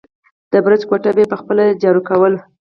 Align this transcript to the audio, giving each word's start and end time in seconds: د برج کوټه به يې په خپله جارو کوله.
د 0.51 0.53
برج 0.65 0.81
کوټه 0.89 1.09
به 1.15 1.19
يې 1.21 1.29
په 1.31 1.37
خپله 1.41 1.63
جارو 1.81 2.01
کوله. 2.09 2.39